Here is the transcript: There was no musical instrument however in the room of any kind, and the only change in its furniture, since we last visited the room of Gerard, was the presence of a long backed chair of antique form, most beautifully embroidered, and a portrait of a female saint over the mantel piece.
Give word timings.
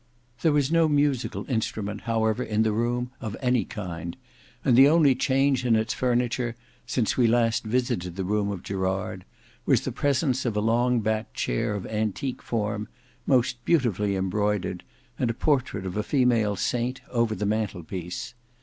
There 0.41 0.51
was 0.51 0.71
no 0.71 0.87
musical 0.89 1.47
instrument 1.47 2.01
however 2.09 2.41
in 2.43 2.63
the 2.63 2.71
room 2.71 3.11
of 3.21 3.37
any 3.39 3.65
kind, 3.65 4.17
and 4.65 4.75
the 4.75 4.89
only 4.89 5.13
change 5.13 5.63
in 5.63 5.75
its 5.75 5.93
furniture, 5.93 6.55
since 6.87 7.17
we 7.17 7.27
last 7.27 7.63
visited 7.65 8.15
the 8.15 8.23
room 8.23 8.49
of 8.49 8.63
Gerard, 8.63 9.25
was 9.63 9.81
the 9.81 9.91
presence 9.91 10.43
of 10.43 10.57
a 10.57 10.59
long 10.59 11.01
backed 11.01 11.35
chair 11.35 11.75
of 11.75 11.85
antique 11.85 12.41
form, 12.41 12.87
most 13.27 13.63
beautifully 13.63 14.15
embroidered, 14.15 14.83
and 15.19 15.29
a 15.29 15.35
portrait 15.35 15.85
of 15.85 15.95
a 15.95 16.01
female 16.01 16.55
saint 16.55 17.01
over 17.11 17.35
the 17.35 17.45
mantel 17.45 17.83
piece. 17.83 18.33